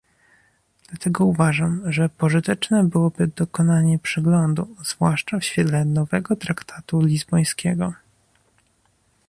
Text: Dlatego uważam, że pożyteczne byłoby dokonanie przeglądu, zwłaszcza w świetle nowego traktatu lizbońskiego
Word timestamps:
Dlatego 0.89 1.25
uważam, 1.25 1.91
że 1.91 2.09
pożyteczne 2.09 2.83
byłoby 2.83 3.27
dokonanie 3.27 3.99
przeglądu, 3.99 4.75
zwłaszcza 4.85 5.39
w 5.39 5.43
świetle 5.45 5.85
nowego 5.85 6.35
traktatu 6.35 7.01
lizbońskiego 7.01 7.93